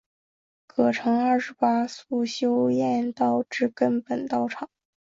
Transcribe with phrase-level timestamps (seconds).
[0.65, 4.67] 葛城二十八宿修验道之根本道场。